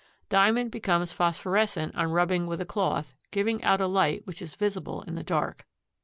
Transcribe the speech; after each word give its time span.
Diamond 0.29 0.71
becomes 0.71 1.13
phosphorescent 1.13 1.93
on 1.95 2.09
rubbing 2.09 2.47
with 2.47 2.59
a 2.59 2.65
cloth, 2.65 3.13
giving 3.29 3.63
out 3.63 3.79
a 3.81 3.85
light 3.85 4.25
which 4.25 4.41
is 4.41 4.55
visible 4.55 5.03
in 5.03 5.13
the 5.13 5.23
dark. 5.23 5.67